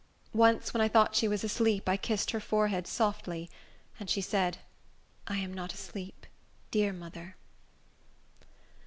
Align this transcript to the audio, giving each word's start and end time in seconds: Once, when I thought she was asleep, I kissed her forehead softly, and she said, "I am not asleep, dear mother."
Once, 0.33 0.73
when 0.73 0.81
I 0.81 0.87
thought 0.87 1.15
she 1.15 1.27
was 1.27 1.43
asleep, 1.43 1.87
I 1.87 1.95
kissed 1.95 2.31
her 2.31 2.39
forehead 2.39 2.87
softly, 2.87 3.51
and 3.99 4.09
she 4.09 4.19
said, 4.19 4.57
"I 5.27 5.37
am 5.37 5.53
not 5.53 5.73
asleep, 5.75 6.25
dear 6.71 6.91
mother." 6.91 7.35